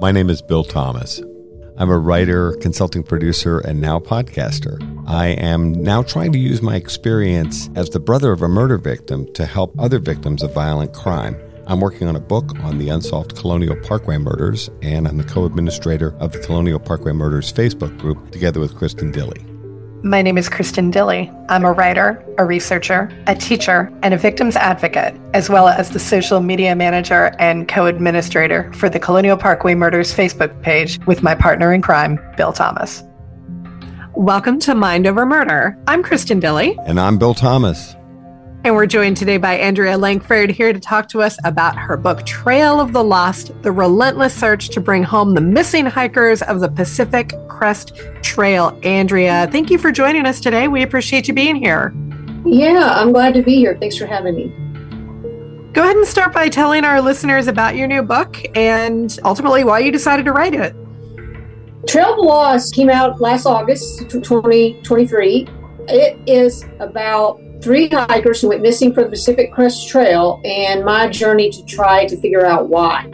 [0.00, 1.22] My name is Bill Thomas.
[1.76, 4.78] I'm a writer, consulting producer, and now podcaster.
[5.06, 9.32] I am now trying to use my experience as the brother of a murder victim
[9.34, 11.36] to help other victims of violent crime.
[11.66, 15.44] I'm working on a book on the unsolved Colonial Parkway murders, and I'm the co
[15.44, 19.53] administrator of the Colonial Parkway Murders Facebook group together with Kristin Dilley.
[20.04, 21.34] My name is Kristin Dilley.
[21.48, 25.98] I'm a writer, a researcher, a teacher, and a victims advocate, as well as the
[25.98, 31.34] social media manager and co administrator for the Colonial Parkway Murders Facebook page with my
[31.34, 33.02] partner in crime, Bill Thomas.
[34.14, 35.74] Welcome to Mind Over Murder.
[35.86, 36.76] I'm Kristin Dilley.
[36.86, 37.96] And I'm Bill Thomas.
[38.64, 42.24] And we're joined today by Andrea Lankford here to talk to us about her book,
[42.24, 46.70] Trail of the Lost The Relentless Search to Bring Home the Missing Hikers of the
[46.70, 48.80] Pacific Crest Trail.
[48.82, 50.66] Andrea, thank you for joining us today.
[50.66, 51.92] We appreciate you being here.
[52.46, 53.76] Yeah, I'm glad to be here.
[53.76, 54.48] Thanks for having me.
[55.74, 59.80] Go ahead and start by telling our listeners about your new book and ultimately why
[59.80, 60.74] you decided to write it.
[61.86, 65.48] Trail of the Lost came out last August 2023.
[65.86, 71.08] It is about three hikers who went missing from the Pacific Crest Trail and my
[71.08, 73.10] journey to try to figure out why.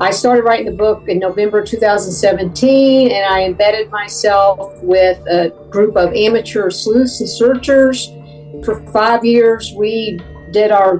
[0.00, 5.96] I started writing the book in November 2017 and I embedded myself with a group
[5.96, 8.06] of amateur sleuths and searchers.
[8.64, 10.20] For five years, we
[10.52, 10.98] did our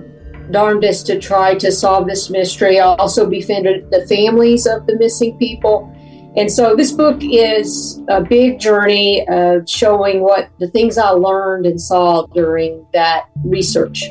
[0.50, 2.80] darndest to try to solve this mystery.
[2.80, 5.94] I also befriended the families of the missing people.
[6.36, 11.66] And so this book is a big journey of showing what the things I learned
[11.66, 14.04] and saw during that research.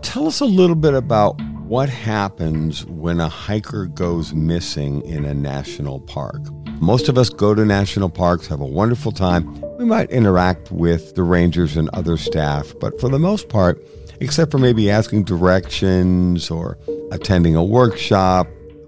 [0.00, 5.34] Tell us a little bit about what happens when a hiker goes missing in a
[5.34, 6.40] national park.
[6.80, 9.60] Most of us go to national parks, have a wonderful time.
[9.76, 13.82] We might interact with the rangers and other staff, but for the most part,
[14.20, 16.78] except for maybe asking directions or
[17.10, 18.46] attending a workshop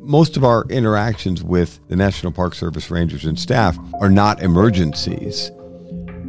[0.08, 5.50] most of our interactions with the National Park Service rangers and staff are not emergencies.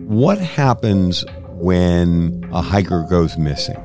[0.05, 3.81] What happens when a hiker goes missing?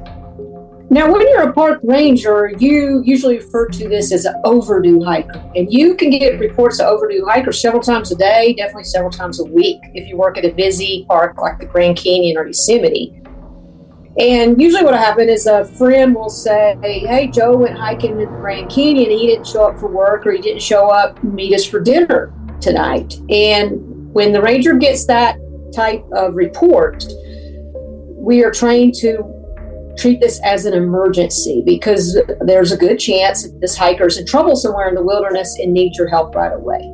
[0.90, 5.38] Now, when you're a park ranger, you usually refer to this as an overdue hiker.
[5.54, 9.38] And you can get reports of overdue hikers several times a day, definitely several times
[9.38, 13.23] a week if you work at a busy park like the Grand Canyon or Yosemite.
[14.18, 18.26] And usually, what happens is a friend will say, Hey, Joe went hiking in the
[18.26, 19.10] Grand Canyon.
[19.10, 22.32] He didn't show up for work or he didn't show up, meet us for dinner
[22.60, 23.18] tonight.
[23.28, 25.36] And when the ranger gets that
[25.74, 27.04] type of report,
[28.16, 29.34] we are trained to
[29.98, 34.26] treat this as an emergency because there's a good chance that this hiker is in
[34.26, 36.93] trouble somewhere in the wilderness and needs your help right away.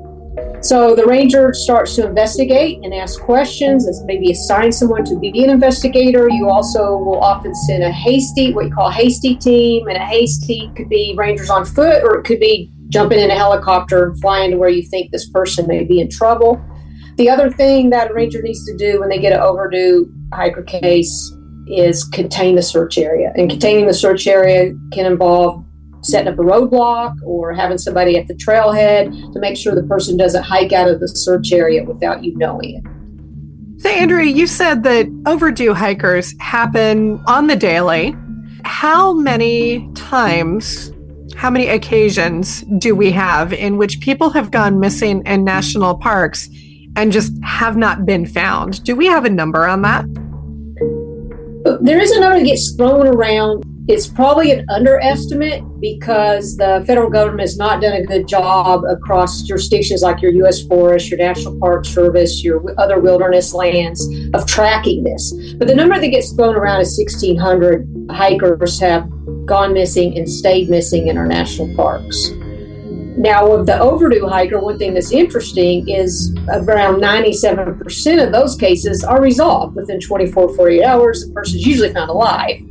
[0.63, 5.29] So the ranger starts to investigate and ask questions, and maybe assign someone to be
[5.43, 6.29] an investigator.
[6.29, 10.05] You also will often send a hasty, what you call a hasty team, and a
[10.05, 14.21] hasty could be rangers on foot, or it could be jumping in a helicopter and
[14.21, 16.61] flying to where you think this person may be in trouble.
[17.17, 20.63] The other thing that a ranger needs to do when they get an overdue hiker
[20.63, 21.33] case
[21.69, 23.33] is contain the search area.
[23.37, 25.65] And containing the search area can involve
[26.03, 30.17] setting up a roadblock or having somebody at the trailhead to make sure the person
[30.17, 33.83] doesn't hike out of the search area without you knowing it.
[33.83, 38.15] So, Andrea, you said that overdue hikers happen on the daily.
[38.65, 40.93] How many times,
[41.35, 46.51] how many occasions do we have in which people have gone missing in national parks
[46.97, 48.85] and just have not been found?
[48.85, 50.05] Do we have a number on that?
[51.83, 57.11] There is a number that gets thrown around It's probably an underestimate because the federal
[57.11, 60.63] government has not done a good job across jurisdictions like your U.S.
[60.63, 65.35] Forest, your National Park Service, your other wilderness lands of tracking this.
[65.55, 69.11] But the number that gets thrown around is 1,600 hikers have
[69.45, 72.31] gone missing and stayed missing in our national parks.
[73.19, 79.03] Now, of the overdue hiker, one thing that's interesting is around 97% of those cases
[79.03, 81.27] are resolved within 24, 48 hours.
[81.27, 82.63] The person's usually found alive.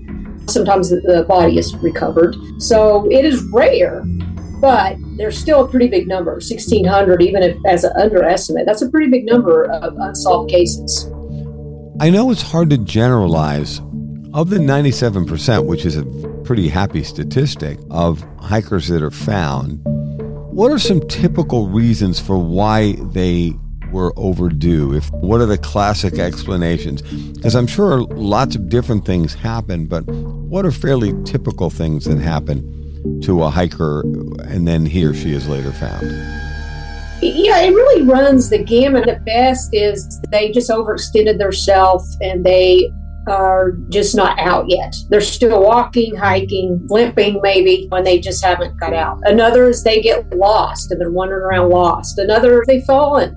[0.49, 2.35] Sometimes the body is recovered.
[2.57, 4.03] So it is rare,
[4.59, 8.65] but there's still a pretty big number 1,600, even if as an underestimate.
[8.65, 11.05] That's a pretty big number of unsolved cases.
[12.01, 13.79] I know it's hard to generalize.
[14.31, 16.05] Of the 97%, which is a
[16.43, 19.81] pretty happy statistic of hikers that are found,
[20.51, 23.53] what are some typical reasons for why they
[23.91, 24.93] were overdue?
[24.93, 27.01] If what are the classic explanations?
[27.01, 32.19] Because I'm sure lots of different things happen, but what are fairly typical things that
[32.19, 36.09] happen to a hiker and then he or she is later found?
[37.21, 39.05] Yeah, it really runs the gamut.
[39.05, 42.91] The best is they just overextended themselves and they
[43.27, 44.95] are just not out yet.
[45.09, 49.19] They're still walking, hiking, limping maybe when they just haven't got out.
[49.23, 52.17] Another is they get lost and they're wandering around lost.
[52.17, 53.35] Another, they've fallen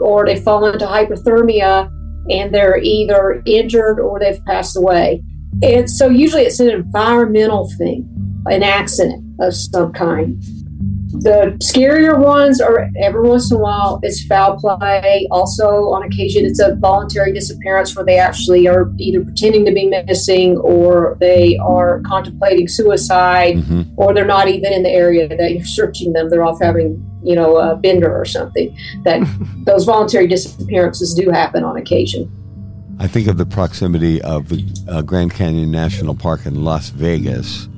[0.00, 1.90] or they fall into hypothermia
[2.30, 5.22] and they're either injured or they've passed away.
[5.62, 8.08] And so usually it's an environmental thing,
[8.46, 10.42] an accident of some kind.
[11.20, 15.28] The scarier ones are every once in a while it's foul play.
[15.30, 19.86] Also, on occasion, it's a voluntary disappearance where they actually are either pretending to be
[19.86, 23.82] missing or they are contemplating suicide mm-hmm.
[23.96, 26.30] or they're not even in the area that you're searching them.
[26.30, 28.74] They're off having, you know, a bender or something.
[29.04, 29.20] That
[29.66, 32.32] those voluntary disappearances do happen on occasion.
[32.98, 37.69] I think of the proximity of the uh, Grand Canyon National Park in Las Vegas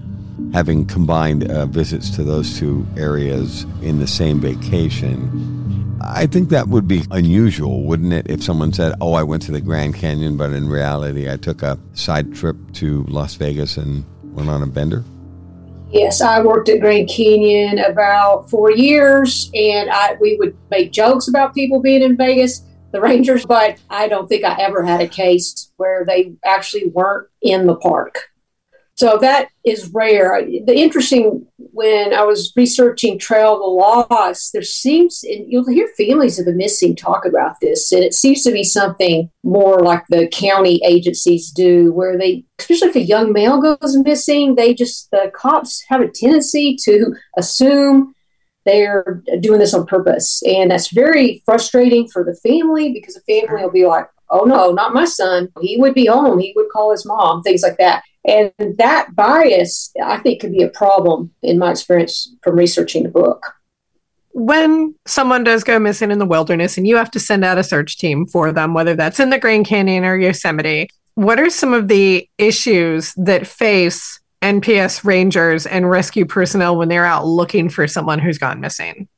[0.53, 5.99] having combined uh, visits to those two areas in the same vacation.
[6.05, 8.29] I think that would be unusual, wouldn't it?
[8.29, 11.63] If someone said, Oh, I went to the Grand Canyon, but in reality, I took
[11.63, 14.05] a side trip to Las Vegas and
[14.35, 15.05] went on a bender?
[15.91, 21.29] Yes, I worked at Grand Canyon about four years, and I, we would make jokes
[21.29, 22.63] about people being in Vegas,
[22.93, 27.29] the Rangers, but I don't think I ever had a case where they actually weren't
[27.43, 28.32] in the park.
[28.95, 30.47] So that is rare.
[30.67, 35.89] The interesting when I was researching trail of the lost, there seems and you'll hear
[35.97, 40.03] families of the missing talk about this, and it seems to be something more like
[40.09, 45.11] the county agencies do, where they, especially if a young male goes missing, they just
[45.11, 48.15] the cops have a tendency to assume
[48.67, 53.63] they're doing this on purpose, and that's very frustrating for the family because the family
[53.63, 55.49] will be like, "Oh no, not my son.
[55.63, 56.39] He would be home.
[56.39, 60.63] He would call his mom." Things like that and that bias, I think, could be
[60.63, 63.45] a problem in my experience from researching the book.
[64.33, 67.65] When someone does go missing in the wilderness and you have to send out a
[67.65, 71.75] search team for them, whether that's in the Grand Canyon or Yosemite, what are some
[71.75, 77.87] of the issues that face NPS rangers and rescue personnel when they're out looking for
[77.87, 79.09] someone who's gone missing?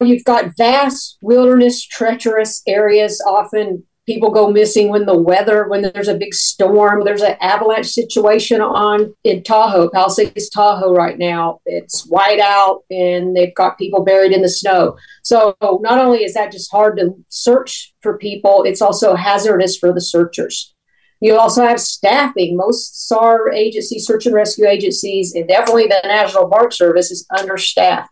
[0.00, 6.08] You've got vast wilderness, treacherous areas, often people go missing when the weather when there's
[6.08, 7.04] a big storm.
[7.04, 11.60] There's an avalanche situation on in tahoe palisades tahoe right now.
[11.64, 14.96] It's white out and they've got people buried in the snow.
[15.22, 19.92] So not only is that just hard to search for people it's also hazardous for
[19.92, 20.74] the searchers.
[21.20, 22.56] You also have staffing.
[22.56, 28.10] Most sar agencies search and rescue agencies and definitely the national park service is understaffed.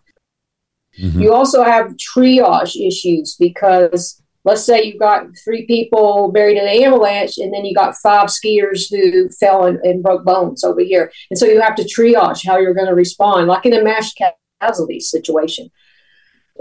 [1.01, 1.23] Mm-hmm.
[1.23, 6.85] you also have triage issues because let's say you've got three people buried in an
[6.85, 11.13] avalanche and then you got five skiers who fell and, and, broke bones over here.
[11.31, 14.13] And so you have to triage how you're going to respond like in a mass
[14.61, 15.71] casualty situation.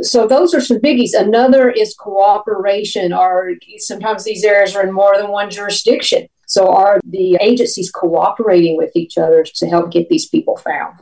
[0.01, 1.11] So those are some biggies.
[1.17, 3.13] Another is cooperation.
[3.13, 6.27] Or sometimes these areas are in more than one jurisdiction.
[6.47, 10.99] So are the agencies cooperating with each other to help get these people found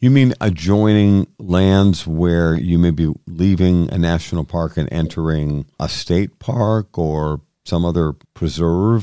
[0.00, 5.88] you mean adjoining lands where you may be leaving a national park and entering a
[5.88, 9.02] state park or some other preserve?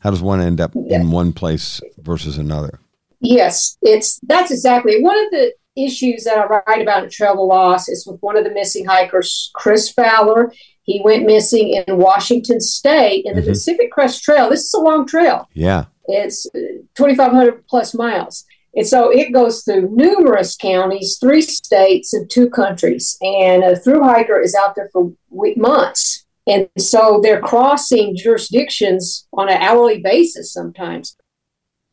[0.00, 2.80] How does one end up in one place versus another?
[3.20, 7.88] Yes, it's that's exactly one of the issues that I write about in Travel Loss
[7.88, 10.52] is with one of the missing hikers, Chris Fowler.
[10.82, 13.50] He went missing in Washington State in the mm-hmm.
[13.50, 14.48] Pacific Crest Trail.
[14.48, 15.48] This is a long trail.
[15.52, 15.86] Yeah.
[16.06, 18.44] It's 2,500 plus miles.
[18.76, 23.16] And so it goes through numerous counties, three states, and two countries.
[23.22, 25.12] And a through hiker is out there for
[25.56, 26.26] months.
[26.46, 31.16] And so they're crossing jurisdictions on an hourly basis sometimes.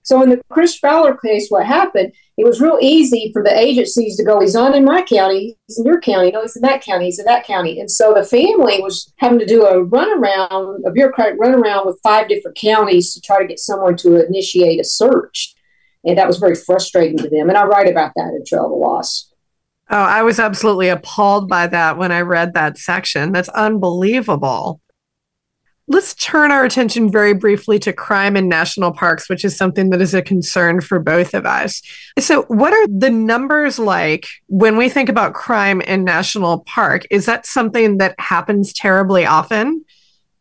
[0.03, 2.13] So in the Chris Fowler case, what happened?
[2.37, 5.79] It was real easy for the agencies to go, he's not in my county, he's
[5.79, 7.79] in your county, no, he's in that county, he's in that county.
[7.79, 12.27] And so the family was having to do a runaround, a bureaucratic runaround with five
[12.27, 15.55] different counties to try to get someone to initiate a search.
[16.03, 17.49] And that was very frustrating to them.
[17.49, 19.33] And I write about that in Trail of the Lost.
[19.89, 23.31] Oh, I was absolutely appalled by that when I read that section.
[23.31, 24.81] That's unbelievable.
[25.87, 30.01] Let's turn our attention very briefly to crime in national parks, which is something that
[30.01, 31.81] is a concern for both of us.
[32.17, 37.05] So, what are the numbers like when we think about crime in national park?
[37.11, 39.83] Is that something that happens terribly often?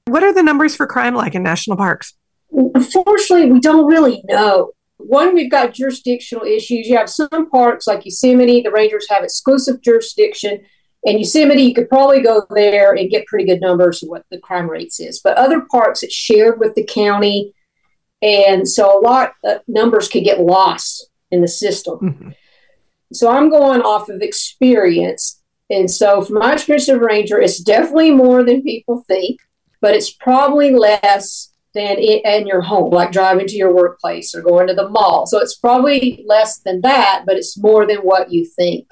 [0.07, 2.14] What are the numbers for crime like in national parks?
[2.52, 4.71] Unfortunately, we don't really know.
[4.99, 6.87] One, we've got jurisdictional issues.
[6.87, 10.61] You have some parks like Yosemite, the rangers have exclusive jurisdiction
[11.04, 14.38] in Yosemite, you could probably go there and get pretty good numbers of what the
[14.38, 15.20] crime rates is.
[15.22, 17.54] But other parts, it's shared with the county,
[18.20, 21.99] and so a lot of numbers could get lost in the system.
[21.99, 22.30] Mm-hmm.
[23.12, 28.12] So I'm going off of experience, and so from my experience a ranger, it's definitely
[28.12, 29.40] more than people think,
[29.80, 34.42] but it's probably less than it, in your home, like driving to your workplace or
[34.42, 35.26] going to the mall.
[35.26, 38.88] So it's probably less than that, but it's more than what you think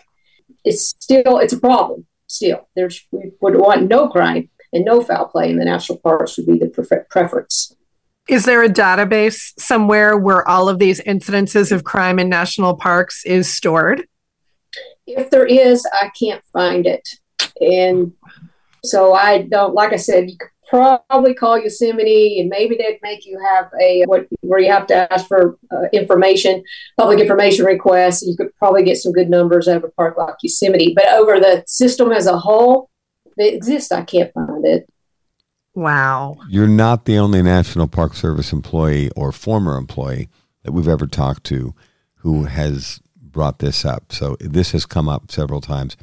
[0.64, 2.06] it's still it's a problem.
[2.26, 6.36] Still, there's we would want no crime and no foul play in the national parks
[6.36, 7.74] would be the prefer- preference.
[8.28, 13.24] Is there a database somewhere where all of these incidences of crime in national parks
[13.24, 14.06] is stored?
[15.06, 17.08] If there is, I can't find it.
[17.60, 18.12] And
[18.84, 23.26] so I don't, like I said, you could probably call Yosemite, and maybe they'd make
[23.26, 26.62] you have a what where you have to ask for uh, information,
[26.98, 28.22] public information requests.
[28.22, 31.38] You could probably get some good numbers out of a park like Yosemite, but over
[31.38, 32.88] the system as a whole,
[33.36, 33.92] it exists.
[33.92, 34.88] I can't find it.
[35.74, 40.28] Wow, you're not the only National Park Service employee or former employee
[40.64, 41.74] that we've ever talked to
[42.16, 44.12] who has brought this up.
[44.12, 45.96] So this has come up several times.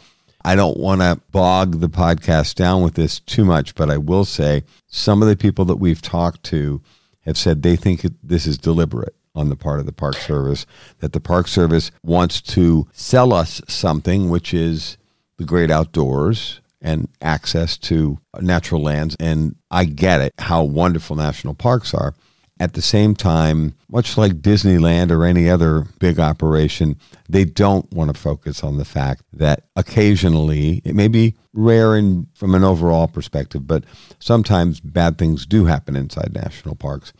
[0.48, 4.24] I don't want to bog the podcast down with this too much, but I will
[4.24, 6.82] say some of the people that we've talked to
[7.25, 10.66] have said they think this is deliberate on the part of the Park Service,
[11.00, 14.98] that the Park Service wants to sell us something, which is
[15.36, 19.18] the great outdoors and access to natural lands.
[19.20, 22.13] And I get it, how wonderful national parks are.
[22.60, 26.98] At the same time, much like Disneyland or any other big operation,
[27.30, 32.28] they don't want to focus on the fact that occasionally, it may be rare in,
[32.34, 33.84] from an overall perspective, but
[34.20, 37.14] sometimes bad things do happen inside national parks.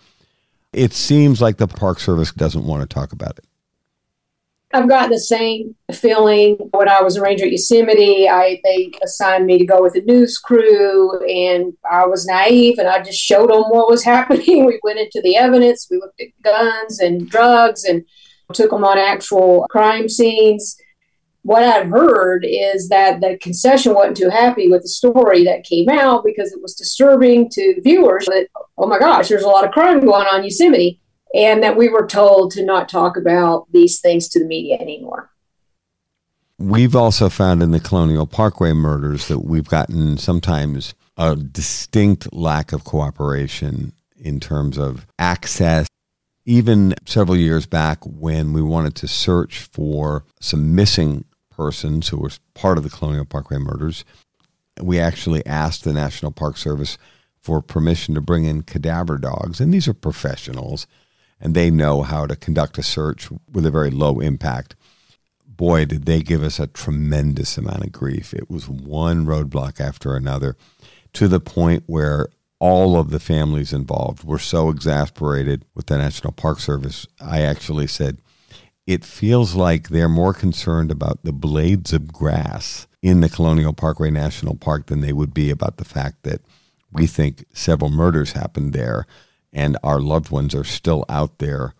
[0.74, 3.46] It seems like the Park Service doesn't want to talk about it.
[4.74, 8.27] I've gotten the same feeling when I was a ranger at Yosemite.
[8.27, 12.88] I they assigned me to go with a news crew, and I was naive, and
[12.88, 14.65] I just showed them what was happening.
[14.65, 18.03] We went into the evidence, we looked at guns and drugs, and
[18.53, 20.75] took them on actual crime scenes.
[21.43, 25.88] What I've heard is that the concession wasn't too happy with the story that came
[25.88, 28.25] out because it was disturbing to viewers.
[28.25, 28.47] That
[28.77, 31.00] oh my gosh, there's a lot of crime going on in Yosemite
[31.34, 35.29] and that we were told to not talk about these things to the media anymore.
[36.60, 42.74] We've also found in the Colonial Parkway murders that we've gotten sometimes a distinct lack
[42.74, 45.88] of cooperation in terms of access.
[46.46, 52.31] Even several years back, when we wanted to search for some missing persons who were
[52.53, 54.03] part of the Colonial Parkway murders,
[54.81, 56.98] we actually asked the National Park Service
[57.39, 59.60] for permission to bring in cadaver dogs.
[59.60, 60.88] And these are professionals
[61.39, 64.75] and they know how to conduct a search with a very low impact.
[65.46, 68.34] Boy, did they give us a tremendous amount of grief.
[68.34, 70.56] It was one roadblock after another
[71.13, 72.27] to the point where
[72.60, 77.08] all of the families involved were so exasperated with the National Park Service.
[77.20, 78.17] I actually said,
[78.86, 84.10] it feels like they're more concerned about the blades of grass in the Colonial Parkway
[84.10, 86.41] National Park than they would be about the fact that
[86.91, 89.06] we think several murders happened there
[89.54, 91.74] and our loved ones are still out there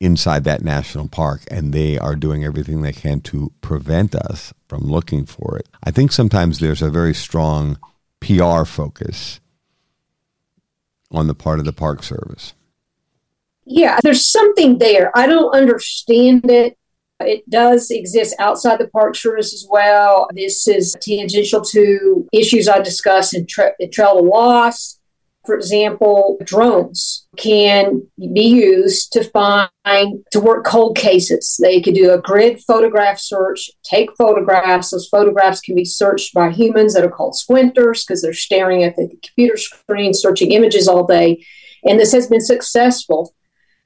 [0.00, 4.82] inside that national park and they are doing everything they can to prevent us from
[4.82, 5.68] looking for it.
[5.82, 7.78] I think sometimes there's a very strong
[8.20, 9.40] PR focus
[11.10, 12.54] on the part of the Park Service.
[13.64, 15.10] Yeah, there's something there.
[15.16, 16.76] I don't understand it.
[17.20, 20.28] It does exist outside the Park Service as well.
[20.34, 24.97] This is tangential to issues I discussed in, tra- in Trail of Loss
[25.48, 29.70] for example, drones can be used to find
[30.30, 31.56] to work cold cases.
[31.58, 34.90] They could do a grid photograph search, take photographs.
[34.90, 38.96] Those photographs can be searched by humans that are called squinters because they're staring at
[38.96, 41.42] the computer screen, searching images all day.
[41.82, 43.32] And this has been successful.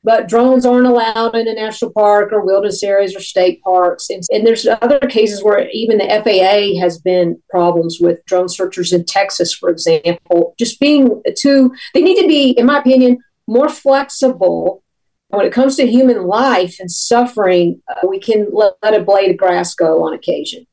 [0.04, 4.11] But drones aren't allowed in a national park or wilderness areas or state parks.
[4.11, 8.92] And, and, there's other cases where even the FAA has been problems with drone searchers
[8.92, 13.68] in Texas, for example, just being too, they need to be, in my opinion, more
[13.68, 14.82] flexible.
[15.28, 19.30] When it comes to human life and suffering, uh, we can let, let a blade
[19.30, 20.66] of grass go on occasion.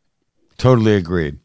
[0.57, 1.39] Totally agreed.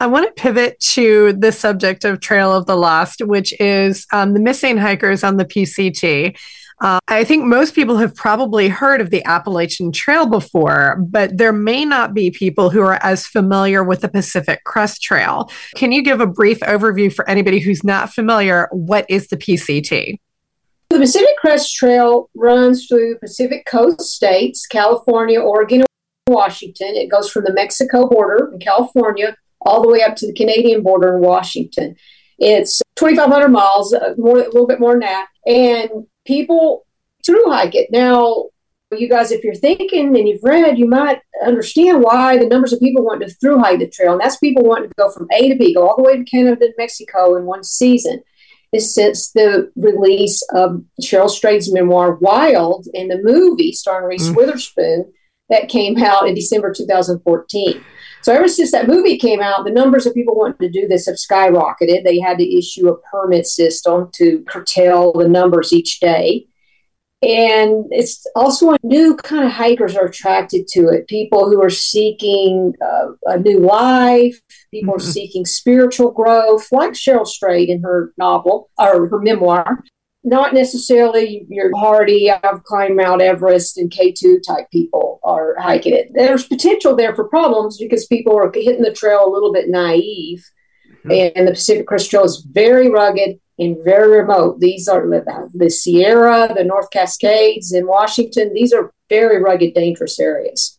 [0.00, 4.34] I want to pivot to the subject of Trail of the Lost, which is um,
[4.34, 6.36] the missing hikers on the PCT.
[6.82, 11.52] Uh, I think most people have probably heard of the Appalachian Trail before, but there
[11.52, 15.48] may not be people who are as familiar with the Pacific Crest Trail.
[15.76, 18.68] Can you give a brief overview for anybody who's not familiar?
[18.72, 20.18] What is the PCT?
[20.88, 25.84] The Pacific Crest Trail runs through Pacific Coast states, California, Oregon,
[26.26, 26.96] Washington.
[26.96, 30.82] It goes from the Mexico border in California all the way up to the Canadian
[30.82, 31.94] border in Washington.
[32.40, 36.86] It's 2,500 miles, uh, more a little bit more than that, and people
[37.24, 37.88] through hike it.
[37.90, 38.46] Now,
[38.90, 42.80] you guys, if you're thinking and you've read, you might understand why the numbers of
[42.80, 45.48] people wanting to through hike the trail, and that's people wanting to go from A
[45.48, 48.22] to B, go all the way to Canada and Mexico in one season.
[48.72, 54.34] Is since the release of Cheryl Strayed's memoir Wild and the movie starring Reese mm.
[54.34, 55.12] Witherspoon
[55.50, 57.84] that came out in December 2014.
[58.22, 61.06] So ever since that movie came out, the numbers of people wanting to do this
[61.06, 62.04] have skyrocketed.
[62.04, 66.46] They had to issue a permit system to curtail the numbers each day.
[67.20, 71.06] And it's also a new kind of hikers are attracted to it.
[71.06, 74.40] People who are seeking uh, a new life,
[74.72, 75.08] people mm-hmm.
[75.08, 79.84] are seeking spiritual growth, like Cheryl Strayed in her novel or her memoir
[80.24, 86.10] not necessarily your hardy, I've climbed Mount Everest and K2 type people are hiking it.
[86.14, 90.44] There's potential there for problems because people are hitting the trail a little bit naive.
[91.04, 91.38] Mm-hmm.
[91.38, 94.60] And the Pacific Crest Trail is very rugged and very remote.
[94.60, 98.54] These are the, the Sierra, the North Cascades in Washington.
[98.54, 100.78] These are very rugged, dangerous areas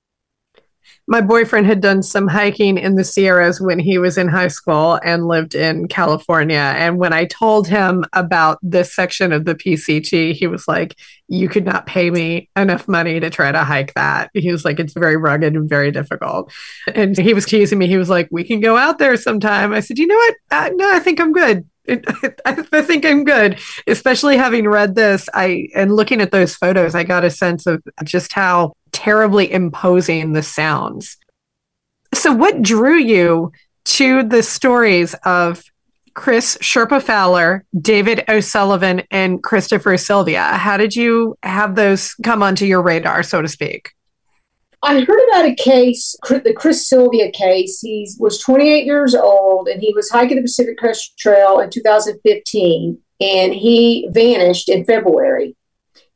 [1.07, 4.99] my boyfriend had done some hiking in the Sierras when he was in high school
[5.03, 6.73] and lived in California.
[6.77, 10.95] And when I told him about this section of the PCT, he was like,
[11.27, 14.29] You could not pay me enough money to try to hike that.
[14.33, 16.53] He was like, It's very rugged and very difficult.
[16.95, 17.87] And he was teasing me.
[17.87, 19.73] He was like, We can go out there sometime.
[19.73, 20.35] I said, You know what?
[20.51, 21.67] Uh, no, I think I'm good.
[22.45, 25.27] I think I'm good, especially having read this.
[25.33, 30.31] I and looking at those photos, I got a sense of just how terribly imposing
[30.31, 31.17] the sounds.
[32.13, 33.51] So, what drew you
[33.85, 35.63] to the stories of
[36.13, 40.43] Chris Sherpa Fowler, David O'Sullivan, and Christopher Sylvia?
[40.43, 43.91] How did you have those come onto your radar, so to speak?
[44.81, 47.79] I heard about a case, the Chris Sylvia case.
[47.79, 52.97] He was 28 years old and he was hiking the Pacific Crest Trail in 2015
[53.21, 55.55] and he vanished in February.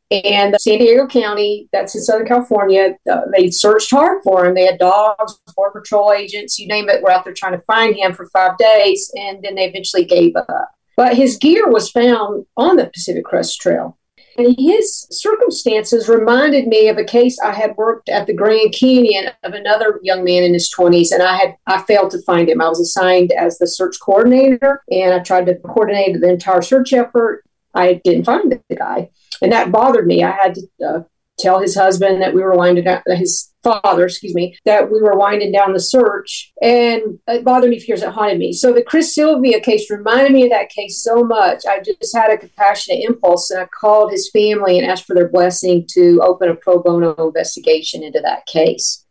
[0.09, 4.55] And San Diego County, that's in Southern California, uh, they searched hard for him.
[4.55, 7.95] They had dogs, border patrol agents, you name it, were out there trying to find
[7.95, 10.71] him for five days, and then they eventually gave up.
[10.95, 13.97] But his gear was found on the Pacific Crest Trail.
[14.37, 19.31] And his circumstances reminded me of a case I had worked at the Grand Canyon
[19.43, 22.61] of another young man in his 20s, and I had I failed to find him.
[22.61, 26.93] I was assigned as the search coordinator, and I tried to coordinate the entire search
[26.93, 27.43] effort.
[27.73, 29.09] I didn't find the guy
[29.41, 30.23] and that bothered me.
[30.23, 30.99] I had to uh,
[31.37, 35.17] tell his husband that we were winding down his father, excuse me, that we were
[35.17, 38.01] winding down the search, and it bothered me for years.
[38.01, 38.53] It haunted me.
[38.53, 41.65] So the Chris Sylvia case reminded me of that case so much.
[41.65, 45.29] I just had a compassionate impulse, and I called his family and asked for their
[45.29, 49.03] blessing to open a pro bono investigation into that case.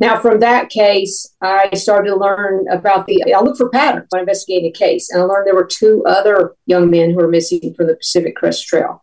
[0.00, 3.32] Now, from that case, I started to learn about the.
[3.34, 6.54] I look for patterns when investigating a case, and I learned there were two other
[6.66, 9.02] young men who were missing from the Pacific Crest Trail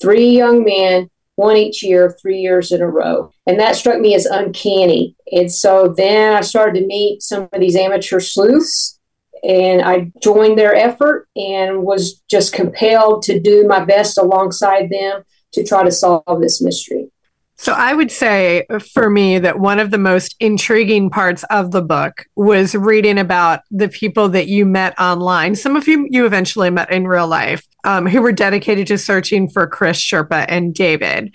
[0.00, 3.32] three young men, one each year, three years in a row.
[3.46, 5.16] And that struck me as uncanny.
[5.30, 8.98] And so then I started to meet some of these amateur sleuths
[9.44, 15.22] and I joined their effort and was just compelled to do my best alongside them
[15.52, 17.10] to try to solve this mystery.
[17.60, 21.82] So I would say for me that one of the most intriguing parts of the
[21.82, 25.56] book was reading about the people that you met online.
[25.56, 29.50] Some of you you eventually met in real life, um, who were dedicated to searching
[29.50, 31.34] for Chris Sherpa and David.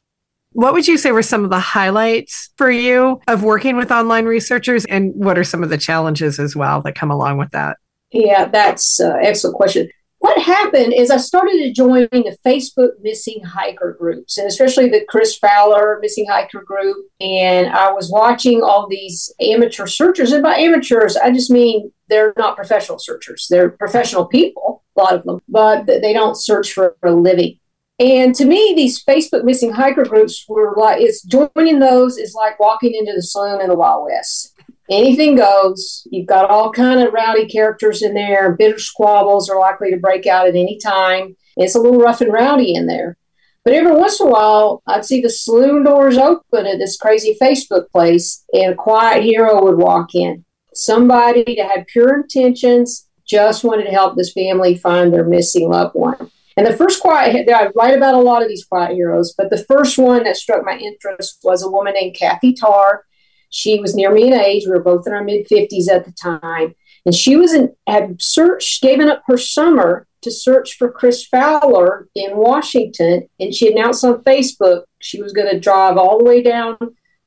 [0.54, 4.26] What would you say were some of the highlights for you of working with online
[4.26, 7.78] researchers, and what are some of the challenges as well that come along with that?
[8.12, 9.90] Yeah, that's an excellent question
[10.24, 15.04] what happened is I started to join the Facebook missing hiker groups, and especially the
[15.10, 16.96] Chris Fowler missing hiker group.
[17.20, 22.32] And I was watching all these amateur searchers, and by amateurs, I just mean they're
[22.38, 23.48] not professional searchers.
[23.50, 27.60] They're professional people, a lot of them, but they don't search for a living.
[28.00, 32.62] And to me, these Facebook missing hiker groups were like, it's joining those is like
[32.62, 34.53] walking into the saloon in the Wild West.
[34.90, 36.06] Anything goes.
[36.12, 38.54] You've got all kind of rowdy characters in there.
[38.54, 41.36] Bitter squabbles are likely to break out at any time.
[41.56, 43.18] It's a little rough and rowdy in there.
[43.64, 47.38] But every once in a while, I'd see the saloon doors open at this crazy
[47.42, 50.44] Facebook place, and a quiet hero would walk in.
[50.74, 55.96] Somebody that had pure intentions, just wanted to help this family find their missing loved
[55.96, 56.30] one.
[56.58, 59.64] And the first quiet, I write about a lot of these quiet heroes, but the
[59.64, 63.06] first one that struck my interest was a woman named Kathy Tarr.
[63.54, 64.66] She was near me in age.
[64.66, 66.74] We were both in our mid 50s at the time.
[67.06, 72.08] And she was in, had searched, given up her summer to search for Chris Fowler
[72.16, 73.30] in Washington.
[73.40, 76.78] And she announced on Facebook she was going to drive all the way down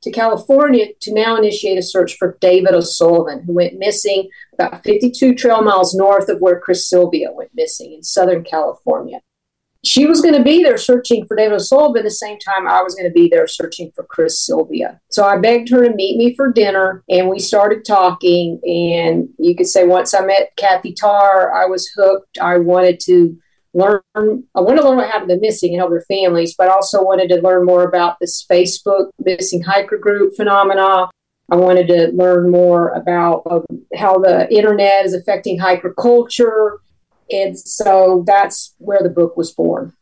[0.03, 5.35] to California to now initiate a search for David O'Sullivan, who went missing about 52
[5.37, 9.21] trail miles north of where Chris Sylvia went missing in Southern California.
[9.87, 12.97] She was going to be there searching for David O'Sullivan the same time I was
[12.97, 15.01] going to be there searching for Chris Sylvia.
[15.11, 18.61] So I begged her to meet me for dinner, and we started talking.
[18.65, 22.37] And you could say once I met Kathy Tarr, I was hooked.
[22.41, 23.39] I wanted to
[23.75, 27.29] learn I want to learn what happened to missing and their families, but also wanted
[27.29, 31.09] to learn more about this Facebook missing hiker group phenomena.
[31.49, 36.81] I wanted to learn more about um, how the internet is affecting hiker culture.
[37.31, 39.93] And so that's where the book was born.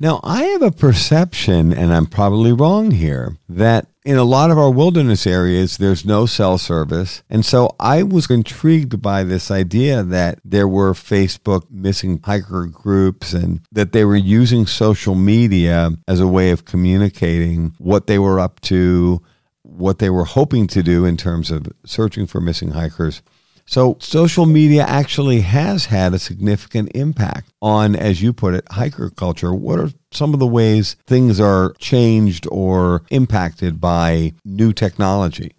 [0.00, 4.56] Now, I have a perception, and I'm probably wrong here, that in a lot of
[4.56, 7.24] our wilderness areas, there's no cell service.
[7.28, 13.32] And so I was intrigued by this idea that there were Facebook missing hiker groups
[13.32, 18.38] and that they were using social media as a way of communicating what they were
[18.38, 19.20] up to,
[19.62, 23.20] what they were hoping to do in terms of searching for missing hikers.
[23.68, 29.10] So social media actually has had a significant impact on, as you put it, hiker
[29.10, 29.52] culture.
[29.52, 35.52] What are some of the ways things are changed or impacted by new technology?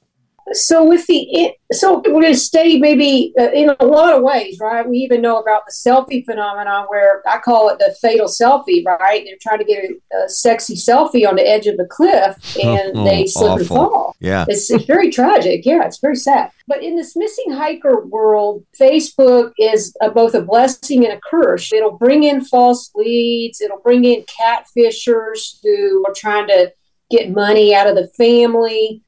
[0.54, 4.60] So with the so we're going to stay maybe uh, in a lot of ways,
[4.60, 4.88] right?
[4.88, 9.24] We even know about the selfie phenomenon, where I call it the fatal selfie, right?
[9.24, 12.98] They're trying to get a, a sexy selfie on the edge of the cliff, and
[12.98, 13.60] oh, they slip awful.
[13.60, 14.16] and fall.
[14.20, 15.66] Yeah, it's, it's very tragic.
[15.66, 16.52] Yeah, it's very sad.
[16.68, 21.72] But in this missing hiker world, Facebook is a, both a blessing and a curse.
[21.72, 23.62] It'll bring in false leads.
[23.62, 26.72] It'll bring in catfishers who are trying to
[27.10, 29.04] get money out of the family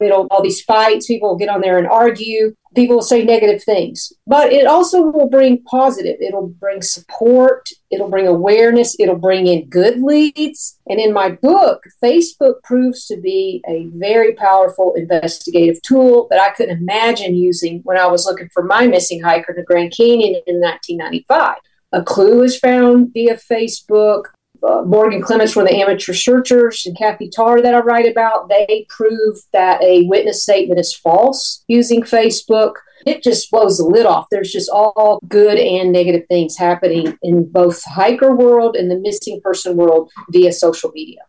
[0.00, 1.06] It'll all these fights.
[1.06, 2.54] People will get on there and argue.
[2.74, 6.16] People will say negative things, but it also will bring positive.
[6.20, 7.68] It'll bring support.
[7.90, 8.94] It'll bring awareness.
[9.00, 10.78] It'll bring in good leads.
[10.88, 16.50] And in my book, Facebook proves to be a very powerful investigative tool that I
[16.50, 20.40] couldn't imagine using when I was looking for my missing hiker in the Grand Canyon
[20.46, 21.56] in 1995.
[21.92, 24.26] A clue is found via Facebook
[24.62, 28.86] uh, Morgan Clements from the amateur searchers and Kathy Tarr that I write about, they
[28.88, 32.74] prove that a witness statement is false using Facebook.
[33.06, 34.26] It just blows the lid off.
[34.30, 39.40] There's just all good and negative things happening in both hiker world and the missing
[39.42, 41.20] person world via social media.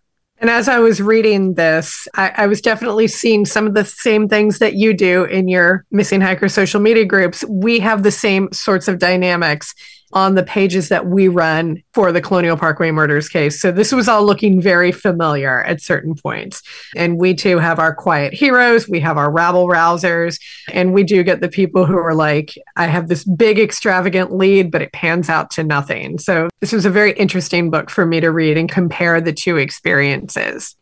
[0.42, 4.28] And as I was reading this, I, I, was definitely seeing some of the same
[4.28, 7.46] things that you do in your missing hiker social media groups.
[7.48, 9.76] We have the same sorts of dynamics
[10.14, 13.62] on the pages that we run for the Colonial Parkway murders case.
[13.62, 16.62] So this was all looking very familiar at certain points.
[16.96, 20.40] And we too have our quiet heroes, we have our rabble rousers,
[20.72, 24.72] and we do get the people who are like, I have this big extravagant lead,
[24.72, 26.18] but it pans out to nothing.
[26.20, 29.58] So this was a very interesting book for me to read and compare the two
[29.58, 30.76] experiences.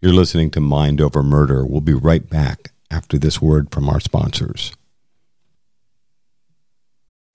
[0.00, 1.66] You're listening to Mind Over Murder.
[1.66, 4.72] We'll be right back after this word from our sponsors.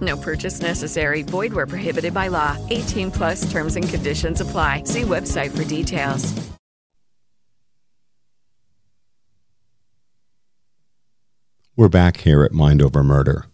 [0.00, 1.22] No purchase necessary.
[1.22, 2.56] Void where prohibited by law.
[2.70, 4.82] 18 plus terms and conditions apply.
[4.84, 6.34] See website for details.
[11.78, 13.44] We're back here at Mind Over Murder.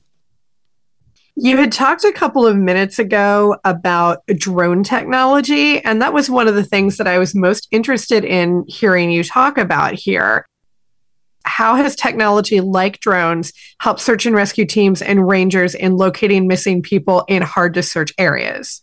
[1.35, 6.47] You had talked a couple of minutes ago about drone technology, and that was one
[6.47, 10.47] of the things that I was most interested in hearing you talk about here
[11.45, 16.83] how has technology like drones helped search and rescue teams and rangers in locating missing
[16.83, 18.83] people in hard to search areas?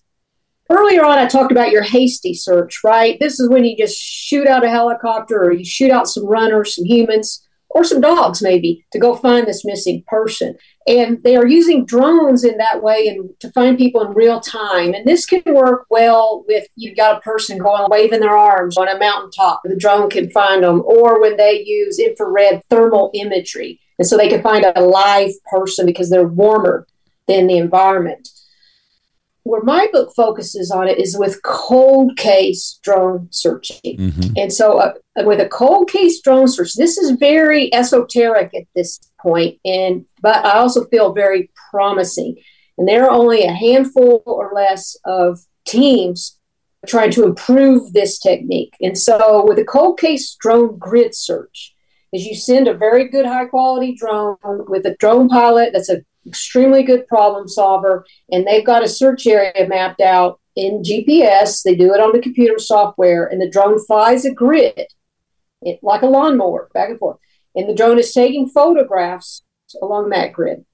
[0.70, 3.18] Earlier on, I talked about your hasty search, right?
[3.20, 6.76] This is when you just shoot out a helicopter or you shoot out some runners,
[6.76, 7.44] some humans.
[7.70, 10.58] Or some dogs maybe to go find this missing person.
[10.88, 14.94] And they are using drones in that way and to find people in real time.
[14.94, 18.88] And this can work well with you've got a person going waving their arms on
[18.88, 19.62] a mountaintop.
[19.64, 23.80] The drone can find them, or when they use infrared thermal imagery.
[24.00, 26.88] And so they can find a live person because they're warmer
[27.28, 28.30] than the environment
[29.44, 33.98] where my book focuses on it is with cold case drone searching.
[33.98, 34.34] Mm-hmm.
[34.38, 39.00] And so, uh, with a cold case drone search, this is very esoteric at this
[39.22, 42.36] point, and but I also feel very promising.
[42.78, 46.38] And there are only a handful or less of teams
[46.88, 48.74] trying to improve this technique.
[48.82, 51.76] And so, with a cold case drone grid search,
[52.14, 56.04] is you send a very good high quality drone with a drone pilot that's a
[56.28, 61.64] extremely good problem solver, and they've got a search area mapped out in GPS.
[61.64, 64.88] They do it on the computer software, and the drone flies a grid,
[65.62, 67.18] it, like a lawnmower, back and forth.
[67.56, 69.44] And the drone is taking photographs
[69.82, 70.66] along that grid.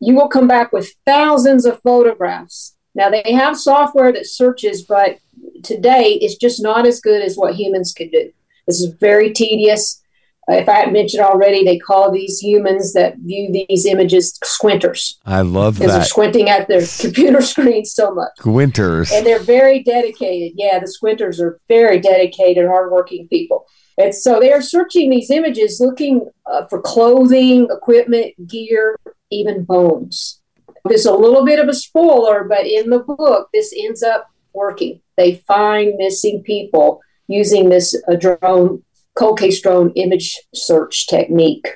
[0.00, 2.76] You will come back with thousands of photographs.
[2.94, 5.18] Now, they have software that searches, but
[5.62, 8.32] today it's just not as good as what humans could do.
[8.66, 10.02] This is very tedious
[10.48, 15.18] if I had mentioned already, they call these humans that view these images squinters.
[15.26, 15.98] I love because that.
[15.98, 18.30] they're squinting at their computer screen so much.
[18.38, 19.10] Squinters.
[19.12, 20.52] And they're very dedicated.
[20.56, 23.66] Yeah, the squinters are very dedicated, hardworking people.
[23.98, 28.96] And so they are searching these images, looking uh, for clothing, equipment, gear,
[29.30, 30.40] even bones.
[30.84, 34.28] This is a little bit of a spoiler, but in the book, this ends up
[34.52, 35.00] working.
[35.16, 38.84] They find missing people using this uh, drone
[39.16, 41.66] cold case drone image search technique.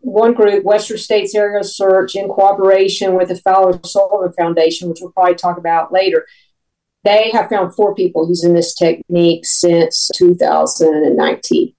[0.00, 5.12] One group, Western States Aerial Search, in cooperation with the Fowler Sullivan Foundation, which we'll
[5.12, 6.26] probably talk about later,
[7.04, 11.74] they have found four people using this technique since 2019.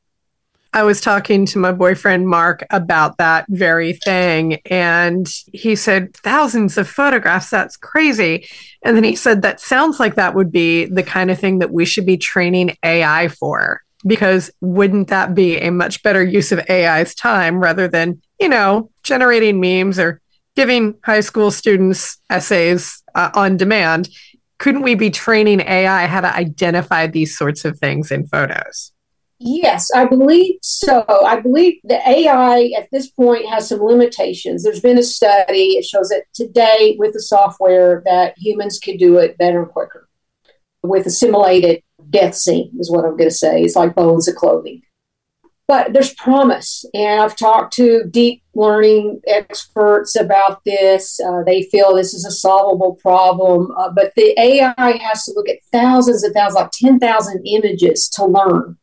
[0.74, 6.78] I was talking to my boyfriend Mark about that very thing, and he said, Thousands
[6.78, 8.48] of photographs, that's crazy.
[8.84, 11.72] And then he said, That sounds like that would be the kind of thing that
[11.72, 16.60] we should be training AI for because wouldn't that be a much better use of
[16.70, 20.22] AI's time rather than, you know, generating memes or
[20.56, 24.10] giving high school students essays uh, on demand?
[24.58, 28.92] Couldn't we be training AI how to identify these sorts of things in photos?
[29.38, 31.06] Yes, I believe so.
[31.10, 34.64] I believe the AI at this point has some limitations.
[34.64, 39.18] There's been a study, it shows that today with the software that humans could do
[39.18, 40.08] it better quicker
[40.84, 43.62] with a simulated death scene, is what I'm going to say.
[43.62, 44.82] It's like bones of clothing.
[45.68, 46.86] But there's promise.
[46.94, 51.20] And I've talked to deep learning experts about this.
[51.20, 53.72] Uh, they feel this is a solvable problem.
[53.76, 58.26] Uh, but the AI has to look at thousands and thousands, like 10,000 images to
[58.26, 58.78] learn.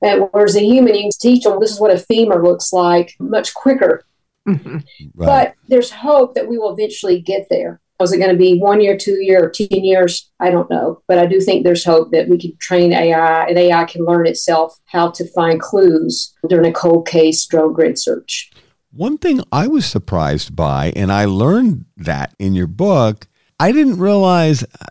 [0.00, 3.14] And whereas a human, you can teach them this is what a femur looks like
[3.18, 4.04] much quicker.
[4.48, 4.78] Mm-hmm.
[5.14, 5.26] Right.
[5.26, 7.80] But there's hope that we will eventually get there.
[8.02, 10.28] Was it going to be one year, two year, or 10 years?
[10.40, 11.00] I don't know.
[11.06, 14.26] But I do think there's hope that we can train AI and AI can learn
[14.26, 18.50] itself how to find clues during a cold case drone grid search.
[18.90, 23.28] One thing I was surprised by, and I learned that in your book,
[23.60, 24.86] I didn't realize uh,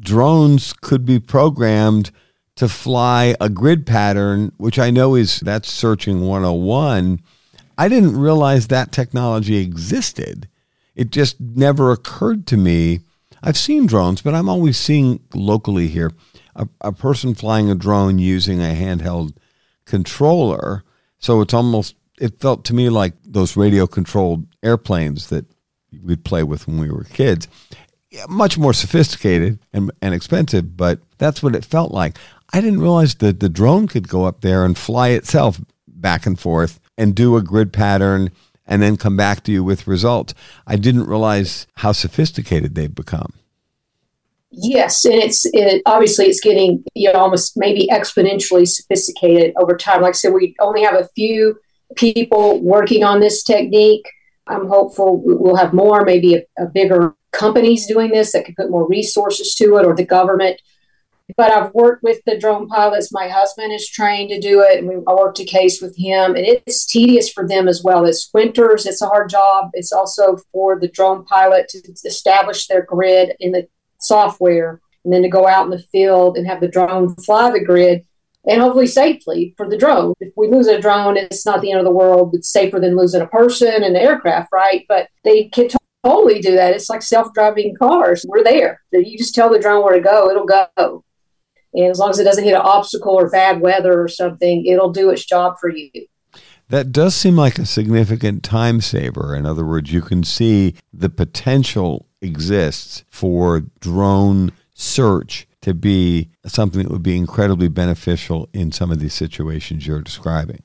[0.00, 2.12] drones could be programmed
[2.56, 7.20] to fly a grid pattern, which I know is that's searching 101.
[7.76, 10.48] I didn't realize that technology existed
[10.94, 13.00] it just never occurred to me.
[13.42, 16.12] I've seen drones, but I'm always seeing locally here
[16.56, 19.36] a, a person flying a drone using a handheld
[19.84, 20.84] controller.
[21.18, 25.46] So it's almost, it felt to me like those radio controlled airplanes that
[26.02, 27.48] we'd play with when we were kids.
[28.10, 32.16] Yeah, much more sophisticated and, and expensive, but that's what it felt like.
[32.52, 36.38] I didn't realize that the drone could go up there and fly itself back and
[36.38, 38.30] forth and do a grid pattern
[38.66, 40.34] and then come back to you with results.
[40.66, 43.34] I didn't realize how sophisticated they've become.
[44.56, 50.02] Yes, and it's it, obviously it's getting you know almost maybe exponentially sophisticated over time.
[50.02, 51.58] Like I said, we only have a few
[51.96, 54.08] people working on this technique.
[54.46, 58.70] I'm hopeful we'll have more, maybe a, a bigger companies doing this that could put
[58.70, 60.60] more resources to it, or the government
[61.36, 63.12] but I've worked with the drone pilots.
[63.12, 66.36] My husband is trained to do it, and we I worked a case with him.
[66.36, 68.04] And it's tedious for them as well.
[68.06, 69.70] As squinters, it's a hard job.
[69.72, 73.66] It's also for the drone pilot to establish their grid in the
[73.98, 77.64] software, and then to go out in the field and have the drone fly the
[77.64, 78.06] grid,
[78.46, 80.12] and hopefully safely for the drone.
[80.20, 82.34] If we lose a drone, it's not the end of the world.
[82.34, 84.84] It's safer than losing a person and the aircraft, right?
[84.88, 85.68] But they can
[86.04, 86.74] totally do that.
[86.74, 88.26] It's like self-driving cars.
[88.28, 88.82] We're there.
[88.92, 91.02] You just tell the drone where to go, it'll go.
[91.74, 94.92] And as long as it doesn't hit an obstacle or bad weather or something, it'll
[94.92, 95.90] do its job for you.
[96.68, 99.34] that does seem like a significant time saver.
[99.34, 106.82] In other words, you can see the potential exists for drone search to be something
[106.82, 110.62] that would be incredibly beneficial in some of these situations you're describing.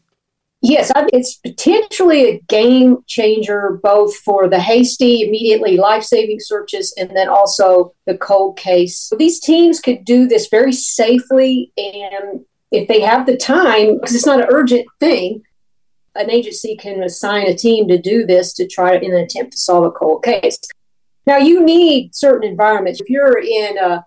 [0.62, 7.16] Yes, it's potentially a game changer both for the hasty, immediately life saving searches and
[7.16, 9.10] then also the cold case.
[9.18, 12.42] These teams could do this very safely, and
[12.72, 15.44] if they have the time, because it's not an urgent thing,
[16.16, 19.58] an agency can assign a team to do this to try in an attempt to
[19.58, 20.60] solve a cold case.
[21.26, 23.00] Now, you need certain environments.
[23.00, 24.04] If you're in a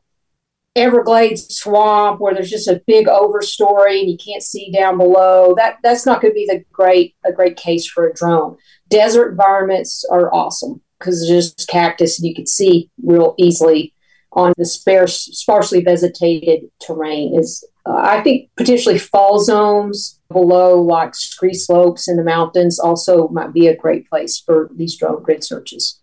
[0.74, 5.54] Everglades swamp where there's just a big overstory and you can't see down below.
[5.56, 8.56] That that's not going to be the great a great case for a drone.
[8.88, 13.94] Desert environments are awesome because there's just cactus and you can see real easily
[14.32, 17.38] on the sparse, sparsely vegetated terrain.
[17.38, 23.28] Is uh, I think potentially fall zones below like ski slopes in the mountains also
[23.28, 26.00] might be a great place for these drone grid searches.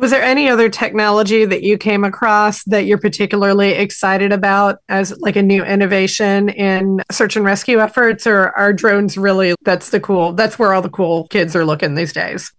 [0.00, 5.14] Was there any other technology that you came across that you're particularly excited about as
[5.18, 10.00] like a new innovation in search and rescue efforts or are drones really that's the
[10.00, 12.50] cool that's where all the cool kids are looking these days?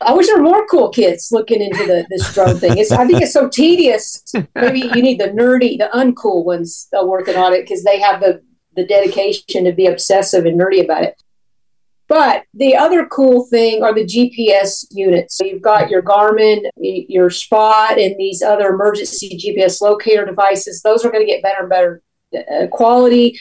[0.00, 2.78] I wish there were more cool kids looking into the, this drone thing.
[2.78, 4.22] It's, I think it's so tedious.
[4.54, 8.40] Maybe you need the nerdy, the uncool ones working on it because they have the,
[8.76, 11.20] the dedication to be obsessive and nerdy about it.
[12.08, 15.36] But the other cool thing are the GPS units.
[15.36, 20.82] So you've got your Garmin, your Spot, and these other emergency GPS locator devices.
[20.82, 22.02] Those are going to get better and better
[22.34, 23.38] uh, quality.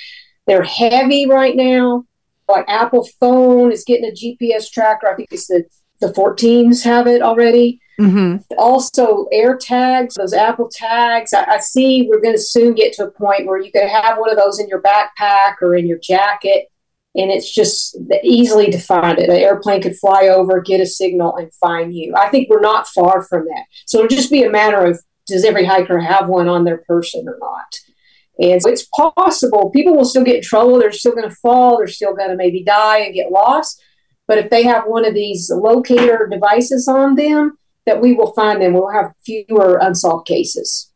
[0.47, 2.05] They're heavy right now.
[2.47, 5.07] Like Apple phone is getting a GPS tracker.
[5.07, 5.65] I think it's the
[5.99, 7.79] the 14s have it already.
[7.99, 8.37] Mm-hmm.
[8.57, 11.33] Also, air tags, those Apple tags.
[11.33, 14.17] I, I see we're going to soon get to a point where you could have
[14.17, 16.69] one of those in your backpack or in your jacket
[17.15, 19.19] and it's just easily defined.
[19.19, 22.13] It, an airplane could fly over, get a signal, and find you.
[22.15, 23.65] I think we're not far from that.
[23.85, 27.25] So it'll just be a matter of does every hiker have one on their person
[27.27, 27.79] or not?
[28.39, 30.79] And so it's possible people will still get in trouble.
[30.79, 31.77] They're still going to fall.
[31.77, 33.81] They're still going to maybe die and get lost.
[34.27, 38.61] But if they have one of these locator devices on them, that we will find
[38.61, 38.73] them.
[38.73, 40.92] We'll have fewer unsolved cases.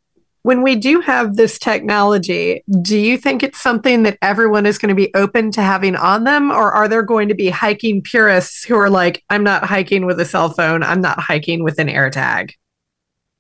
[0.48, 4.88] When we do have this technology, do you think it's something that everyone is going
[4.88, 6.52] to be open to having on them?
[6.52, 10.22] Or are there going to be hiking purists who are like, I'm not hiking with
[10.22, 12.52] a cell phone, I'm not hiking with an air AirTag?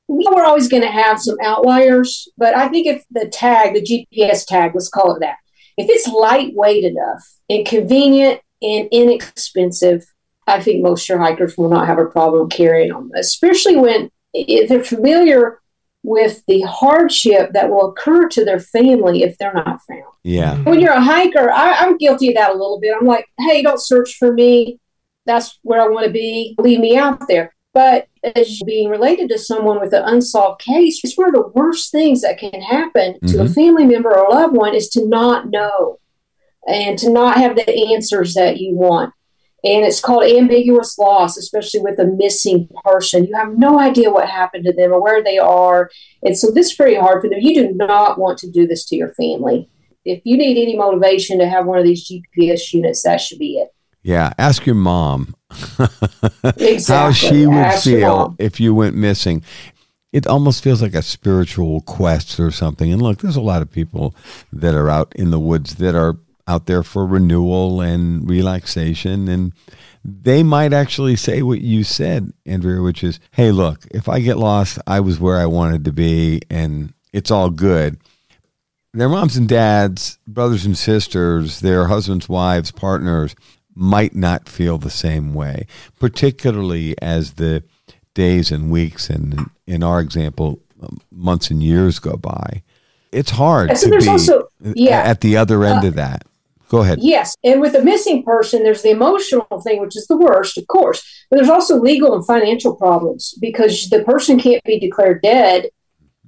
[0.09, 4.45] We're always going to have some outliers, but I think if the tag, the GPS
[4.45, 5.37] tag, let's call it that,
[5.77, 10.03] if it's lightweight enough and convenient and inexpensive,
[10.45, 14.67] I think most sure hikers will not have a problem carrying them, especially when if
[14.67, 15.61] they're familiar
[16.07, 20.05] with the hardship that will occur to their family if they're not found.
[20.23, 20.55] Yeah.
[20.59, 22.95] When you're a hiker, I, am guilty of that a little bit.
[22.97, 24.79] I'm like, hey, don't search for me.
[25.25, 26.55] That's where I want to be.
[26.59, 27.53] Leave me out there.
[27.73, 31.91] But as being related to someone with an unsolved case, it's one of the worst
[31.91, 33.27] things that can happen mm-hmm.
[33.27, 33.53] to a mm-hmm.
[33.53, 35.99] family member or loved one is to not know
[36.65, 39.13] and to not have the answers that you want
[39.63, 43.25] and it's called ambiguous loss, especially with a missing person.
[43.25, 45.89] You have no idea what happened to them or where they are.
[46.23, 47.39] And so this is very hard for them.
[47.41, 49.67] You do not want to do this to your family.
[50.05, 53.57] If you need any motivation to have one of these GPS units, that should be
[53.57, 53.69] it.
[54.03, 55.35] Yeah, ask your mom
[56.55, 56.85] exactly.
[56.87, 59.43] how she would ask feel if you went missing.
[60.13, 62.91] It almost feels like a spiritual quest or something.
[62.91, 64.15] And look, there's a lot of people
[64.53, 66.17] that are out in the woods that are
[66.47, 69.27] out there for renewal and relaxation.
[69.27, 69.53] And
[70.03, 74.37] they might actually say what you said, Andrea, which is, hey, look, if I get
[74.37, 77.97] lost, I was where I wanted to be and it's all good.
[78.93, 83.35] Their moms and dads, brothers and sisters, their husbands, wives, partners
[83.75, 85.67] might not feel the same way,
[85.99, 87.63] particularly as the
[88.15, 90.59] days and weeks and, in our example,
[91.11, 92.63] months and years go by.
[93.11, 96.26] It's hard so to be also, yeah, at the other end uh, of that.
[96.69, 96.99] Go ahead.
[97.01, 97.35] Yes.
[97.43, 101.25] And with a missing person, there's the emotional thing, which is the worst, of course.
[101.29, 105.69] But there's also legal and financial problems because the person can't be declared dead.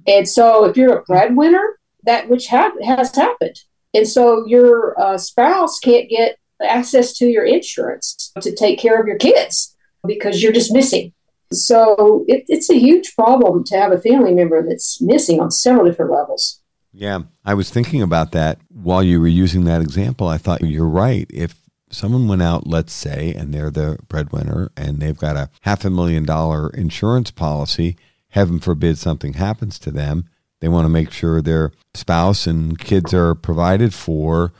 [0.06, 3.60] And so if you're a breadwinner, that which ha- has happened.
[3.92, 9.06] And so your uh, spouse can't get access to your insurance to take care of
[9.06, 9.76] your kids
[10.06, 11.12] because you're just missing.
[11.52, 15.84] So it, it's a huge problem to have a family member that's missing on several
[15.84, 16.59] different levels.
[16.92, 20.26] Yeah, I was thinking about that while you were using that example.
[20.26, 21.26] I thought you're right.
[21.30, 21.56] If
[21.90, 25.90] someone went out, let's say, and they're the breadwinner and they've got a half a
[25.90, 27.96] million dollar insurance policy,
[28.28, 30.28] heaven forbid something happens to them,
[30.60, 34.52] they want to make sure their spouse and kids are provided for.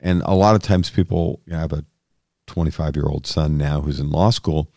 [0.00, 1.84] And a lot of times people I have a
[2.46, 4.70] 25 year old son now who's in law school.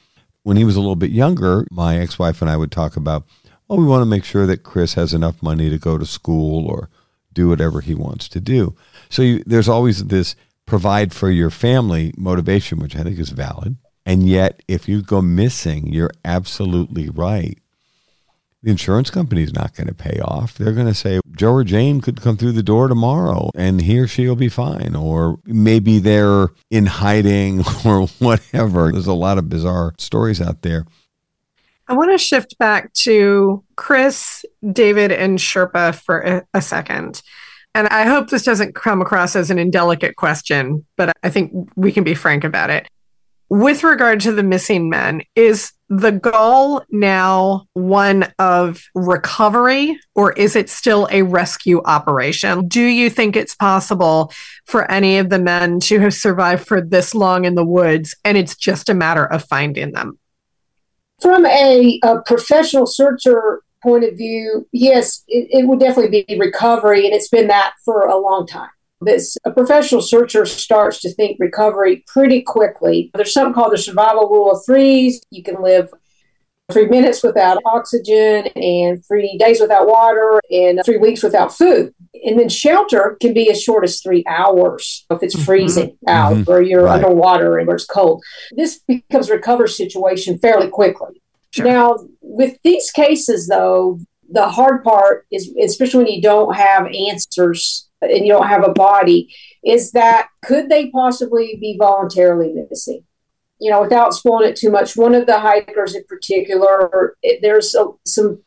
[0.44, 3.26] When he was a little bit younger, my ex wife and I would talk about,
[3.74, 6.68] well, we want to make sure that Chris has enough money to go to school
[6.68, 6.90] or
[7.34, 8.76] do whatever he wants to do.
[9.10, 10.36] So you, there's always this
[10.68, 13.78] provide for your family motivation, which I think is valid.
[14.06, 17.58] And yet, if you go missing, you're absolutely right.
[18.62, 20.54] The insurance company is not going to pay off.
[20.54, 23.98] They're going to say Joe or Jane could come through the door tomorrow and he
[23.98, 24.96] or she will be fine.
[24.96, 28.92] Or maybe they're in hiding or whatever.
[28.92, 30.86] There's a lot of bizarre stories out there.
[31.88, 37.22] I want to shift back to Chris, David, and Sherpa for a, a second.
[37.76, 41.92] And I hope this doesn't come across as an indelicate question, but I think we
[41.92, 42.88] can be frank about it.
[43.50, 50.56] With regard to the missing men, is the goal now one of recovery or is
[50.56, 52.68] it still a rescue operation?
[52.68, 54.32] Do you think it's possible
[54.66, 58.38] for any of the men to have survived for this long in the woods and
[58.38, 60.18] it's just a matter of finding them?
[61.24, 67.06] From a, a professional searcher point of view, yes, it, it would definitely be recovery,
[67.06, 68.70] and it's been that for a long time.
[69.00, 73.10] This a professional searcher starts to think recovery pretty quickly.
[73.14, 75.22] There's something called the survival rule of threes.
[75.30, 75.90] You can live
[76.72, 81.94] three minutes without oxygen and three days without water and three weeks without food.
[82.26, 86.10] And then shelter can be as short as three hours if it's freezing mm-hmm.
[86.10, 86.52] out mm-hmm.
[86.52, 87.04] or you're right.
[87.04, 88.24] underwater and it's cold.
[88.56, 91.22] This becomes a recovery situation fairly quickly.
[91.52, 91.66] Sure.
[91.66, 94.00] Now, with these cases, though,
[94.30, 98.72] the hard part is, especially when you don't have answers and you don't have a
[98.72, 99.34] body,
[99.64, 103.04] is that could they possibly be voluntarily missing?
[103.64, 107.74] You know, without spoiling it too much, one of the hikers in particular, it, there's
[107.76, 108.44] a, some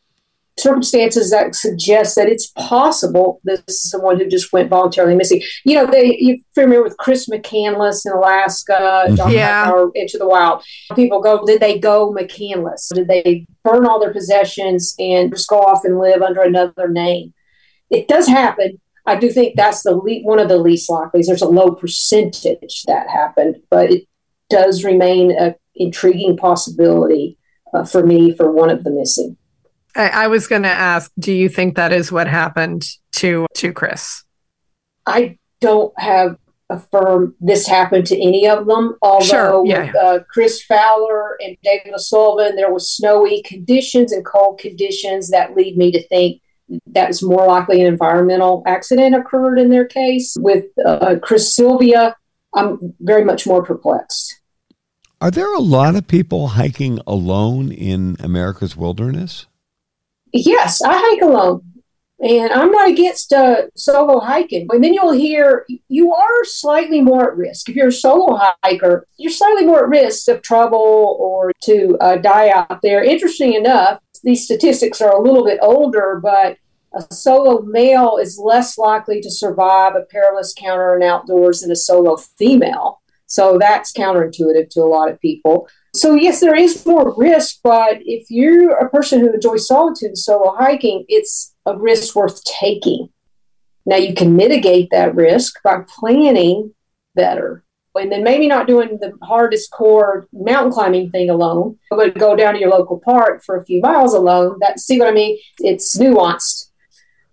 [0.59, 5.41] circumstances that suggest that it's possible this is someone who just went voluntarily missing.
[5.63, 9.31] You know, they you're familiar with Chris McCandless in Alaska, mm-hmm.
[9.31, 9.71] yeah.
[9.71, 10.63] or Into the Wild.
[10.95, 12.93] People go, did they go McCandless?
[12.93, 17.33] Did they burn all their possessions and just go off and live under another name?
[17.89, 18.79] It does happen.
[19.05, 21.21] I do think that's the le- one of the least likely.
[21.25, 24.07] There's a low percentage that happened, but it
[24.49, 27.37] does remain an intriguing possibility
[27.73, 29.37] uh, for me for one of the missing.
[29.95, 33.73] I, I was going to ask, do you think that is what happened to to
[33.73, 34.23] Chris?
[35.05, 36.37] I don't have
[36.69, 38.97] a firm this happened to any of them.
[39.01, 39.85] Although sure, yeah.
[39.85, 45.55] with uh, Kris Fowler and David O'Sullivan, there was snowy conditions and cold conditions that
[45.55, 46.41] lead me to think
[46.87, 50.35] that was more likely an environmental accident occurred in their case.
[50.39, 52.15] With uh, Chris Sylvia,
[52.53, 54.36] I'm very much more perplexed.
[55.19, 59.47] Are there a lot of people hiking alone in America's wilderness?
[60.31, 61.63] Yes, I hike alone.
[62.19, 64.67] And I'm not against uh, solo hiking.
[64.67, 67.69] but then you'll hear you are slightly more at risk.
[67.69, 72.17] If you're a solo hiker, you're slightly more at risk of trouble or to uh,
[72.17, 73.03] die out there.
[73.03, 76.57] Interesting enough, these statistics are a little bit older, but
[76.93, 81.75] a solo male is less likely to survive a perilous encounter in outdoors than a
[81.75, 83.01] solo female.
[83.27, 85.67] So that's counterintuitive to a lot of people.
[85.93, 90.17] So, yes, there is more risk, but if you're a person who enjoys solitude and
[90.17, 93.09] solo hiking, it's a risk worth taking.
[93.85, 96.73] Now, you can mitigate that risk by planning
[97.15, 97.63] better.
[97.95, 102.53] And then maybe not doing the hardest core mountain climbing thing alone, but go down
[102.53, 104.57] to your local park for a few miles alone.
[104.61, 105.39] That see what I mean?
[105.59, 106.69] It's nuanced.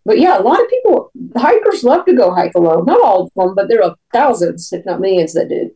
[0.07, 2.87] But yeah, a lot of people, hikers love to go hike alone.
[2.87, 5.71] Not all of them, but there are thousands, if not millions, that do.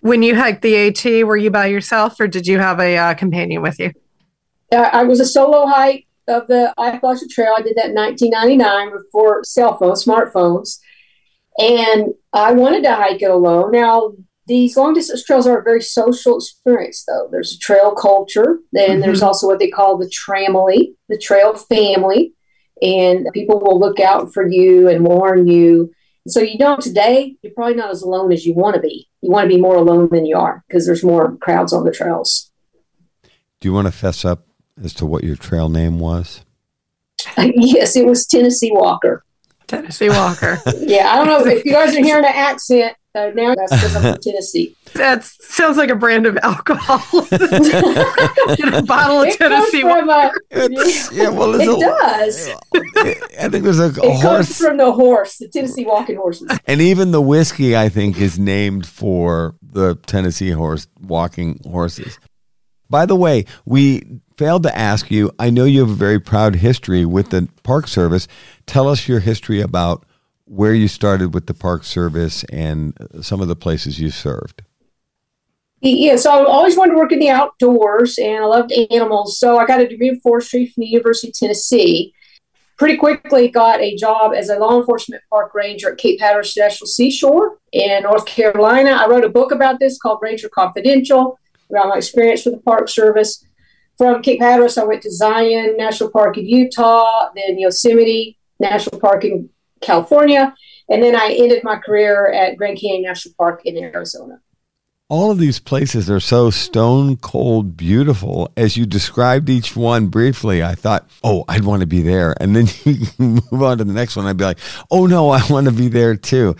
[0.00, 3.14] When you hiked the AT, were you by yourself or did you have a uh,
[3.14, 3.92] companion with you?
[4.72, 7.54] Uh, I was a solo hike of the Appalachian Trail.
[7.56, 10.78] I did that in 1999 before cell phones, smartphones.
[11.58, 13.72] And I wanted to hike it alone.
[13.72, 14.12] Now,
[14.46, 17.28] these long distance trails are a very social experience, though.
[17.30, 19.00] There's a trail culture, and mm-hmm.
[19.00, 22.32] there's also what they call the tramily, the trail family.
[22.82, 25.90] And people will look out for you and warn you.
[26.26, 29.08] So you don't today, you're probably not as alone as you want to be.
[29.20, 31.92] You want to be more alone than you are because there's more crowds on the
[31.92, 32.50] trails.
[33.60, 34.46] Do you want to fess up
[34.82, 36.44] as to what your trail name was?
[37.38, 39.24] yes, it was Tennessee Walker.
[39.66, 40.60] Tennessee Walker.
[40.78, 42.96] yeah, I don't know if you guys are hearing an accent.
[43.16, 44.76] Uh, now that's because I'm from Tennessee.
[44.92, 47.22] That sounds like a brand of alcohol.
[47.30, 50.38] Get a bottle of it Tennessee Walker.
[50.50, 50.68] A,
[51.12, 52.50] yeah, well, it a, does.
[53.40, 54.22] I think there's a, a it horse.
[54.22, 56.50] comes from the horse, the Tennessee walking horses.
[56.66, 62.18] And even the whiskey, I think, is named for the Tennessee horse walking horses.
[62.90, 65.32] By the way, we failed to ask you.
[65.38, 68.28] I know you have a very proud history with the Park Service.
[68.66, 70.04] Tell us your history about
[70.46, 74.62] where you started with the Park Service and some of the places you served.
[75.80, 79.38] Yeah, so I always wanted to work in the outdoors and I loved animals.
[79.38, 82.14] So I got a degree in forestry from the University of Tennessee.
[82.78, 86.86] Pretty quickly got a job as a law enforcement park ranger at Cape Hatteras National
[86.86, 88.90] Seashore in North Carolina.
[88.90, 91.38] I wrote a book about this called Ranger Confidential
[91.70, 93.44] about my experience with the Park Service.
[93.98, 99.24] From Cape Hatteras, I went to Zion National Park in Utah, then Yosemite National Park
[99.24, 99.48] in
[99.80, 100.54] California,
[100.88, 104.40] and then I ended my career at Grand Canyon National Park in Arizona.
[105.08, 108.50] All of these places are so stone cold beautiful.
[108.56, 112.34] As you described each one briefly, I thought, oh, I'd want to be there.
[112.40, 114.26] And then you move on to the next one.
[114.26, 114.58] I'd be like,
[114.90, 116.56] oh, no, I want to be there too.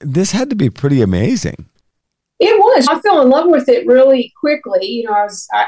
[0.00, 1.66] This had to be pretty amazing.
[2.40, 2.88] It was.
[2.88, 4.86] I fell in love with it really quickly.
[4.86, 5.66] You know, I was I,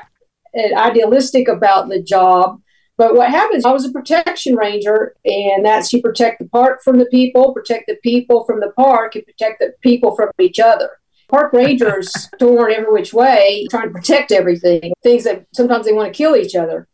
[0.77, 2.61] idealistic about the job.
[2.97, 6.99] But what happens, I was a protection ranger, and that's you protect the park from
[6.99, 10.91] the people, protect the people from the park, and protect the people from each other.
[11.29, 16.13] Park rangers torn every which way, trying to protect everything, things that sometimes they want
[16.13, 16.87] to kill each other.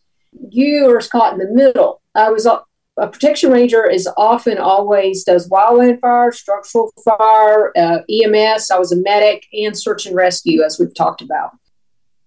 [0.48, 2.00] You are caught in the middle.
[2.14, 2.62] I was a,
[2.96, 8.70] a protection ranger is often always does wildland fire, structural fire, uh, EMS.
[8.70, 11.50] I was a medic and search and rescue, as we've talked about.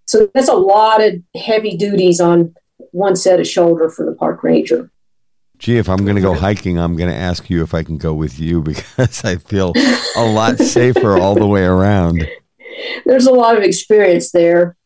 [0.05, 2.53] So that's a lot of heavy duties on
[2.93, 4.89] one set of shoulder for the park ranger.
[5.57, 7.97] Gee, if I'm going to go hiking, I'm going to ask you if I can
[7.97, 9.73] go with you because I feel
[10.15, 12.27] a lot safer all the way around.
[13.05, 14.77] There's a lot of experience there.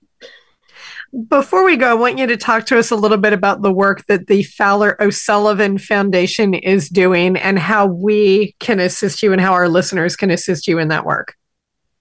[1.29, 3.71] Before we go, I want you to talk to us a little bit about the
[3.71, 9.39] work that the Fowler O'Sullivan Foundation is doing and how we can assist you and
[9.39, 11.35] how our listeners can assist you in that work.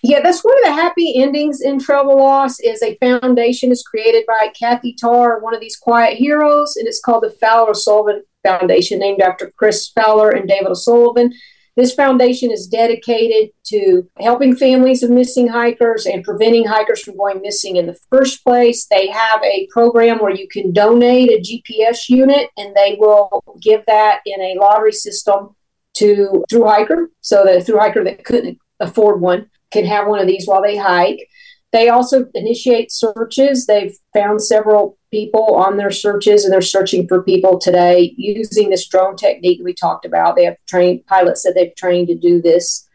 [0.09, 4.25] Yeah, that's one of the happy endings in Travel Loss is a foundation is created
[4.25, 9.01] by Kathy Tarr, one of these quiet heroes, and it's called the Fowler O'Sullivan Foundation,
[9.01, 11.33] named after Kris Fowler and David O'Sullivan.
[11.75, 17.43] This foundation is dedicated to helping families of missing hikers and preventing hikers from going
[17.43, 18.87] missing in the first place.
[18.87, 23.83] They have a program where you can donate a GPS unit and they will give
[23.89, 25.57] that in a lottery system
[25.95, 27.11] to through hiker.
[27.23, 30.77] So the through hiker that couldn't afford one can have one of these while they
[30.77, 31.29] hike.
[31.73, 33.67] They also initiate searches.
[33.67, 38.89] They've found several people on their searches and they're searching for people today using this
[38.89, 40.37] drone technique we talked about.
[40.37, 42.89] They have trained pilots that they've trained to do this.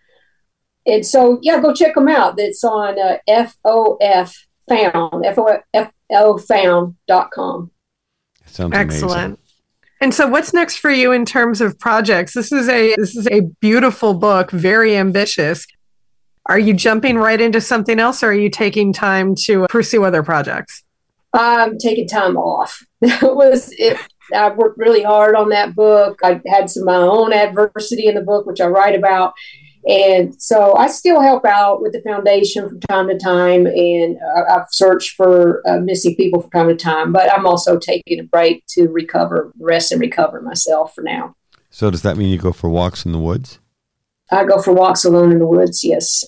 [0.87, 2.39] And so, yeah, go check them out.
[2.39, 4.35] It's on uh, FOF
[4.67, 7.71] found, F-O-F-O found.com.
[8.47, 9.25] Sounds Excellent.
[9.25, 9.37] amazing.
[10.01, 12.33] And so what's next for you in terms of projects?
[12.33, 15.67] This is a this is a beautiful book, very ambitious.
[16.47, 20.03] Are you jumping right into something else or are you taking time to uh, pursue
[20.03, 20.83] other projects?
[21.33, 22.83] I'm taking time off.
[23.01, 23.97] it was it.
[24.33, 26.19] I worked really hard on that book.
[26.23, 29.33] I had some of my own adversity in the book, which I write about,
[29.87, 34.43] and so I still help out with the foundation from time to time, and uh,
[34.49, 37.11] I've searched for uh, missing people from time to time.
[37.11, 41.35] But I'm also taking a break to recover, rest, and recover myself for now.
[41.71, 43.59] So, does that mean you go for walks in the woods?
[44.31, 45.83] I go for walks alone in the woods.
[45.83, 46.25] Yes.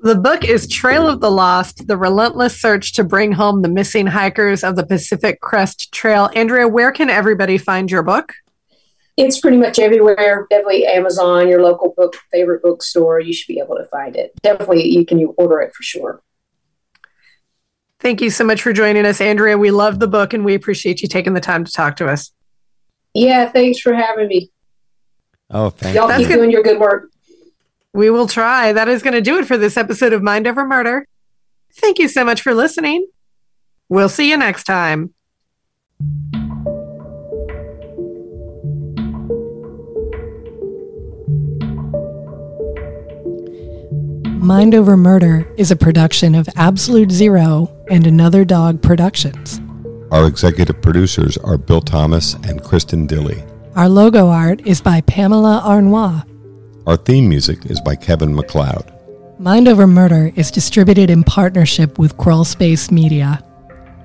[0.00, 4.08] The book is Trail of the Lost The Relentless Search to Bring Home the Missing
[4.08, 6.28] Hikers of the Pacific Crest Trail.
[6.34, 8.34] Andrea, where can everybody find your book?
[9.16, 10.46] It's pretty much everywhere.
[10.50, 13.20] Definitely Amazon, your local book, favorite bookstore.
[13.20, 14.32] You should be able to find it.
[14.42, 16.22] Definitely, you can order it for sure.
[17.98, 19.56] Thank you so much for joining us, Andrea.
[19.56, 22.30] We love the book and we appreciate you taking the time to talk to us.
[23.14, 24.50] Yeah, thanks for having me.
[25.50, 26.26] Oh, thank Y'all you.
[26.26, 27.10] keep doing your good work.
[27.92, 28.72] We will try.
[28.72, 31.06] That is going to do it for this episode of Mind Over Murder.
[31.74, 33.06] Thank you so much for listening.
[33.88, 35.14] We'll see you next time.
[44.46, 49.60] Mind Over Murder is a production of Absolute Zero and Another Dog Productions.
[50.12, 53.44] Our executive producers are Bill Thomas and Kristin Dilley.
[53.76, 56.24] Our logo art is by Pamela Arnois.
[56.86, 58.90] Our theme music is by Kevin MacLeod.
[59.38, 63.44] Mind Over Murder is distributed in partnership with Crawl Space Media.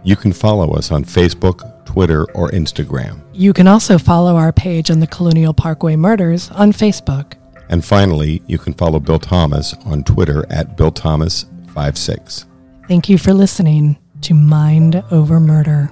[0.03, 3.21] You can follow us on Facebook, Twitter, or Instagram.
[3.31, 7.35] You can also follow our page on the Colonial Parkway Murders on Facebook.
[7.69, 12.45] And finally, you can follow Bill Thomas on Twitter at BillThomas56.
[12.89, 15.89] Thank you for listening to Mind Over Murder.